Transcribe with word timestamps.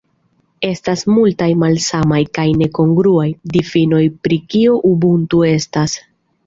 Estas 0.69 1.03
multaj 1.15 1.49
malsamaj, 1.63 2.23
kaj 2.39 2.47
ne 2.63 2.71
kongruaj, 2.79 3.29
difinoj 3.59 4.05
pri 4.25 4.43
kio 4.57 4.83
"ubuntu" 4.95 5.49
estas. 5.57 6.01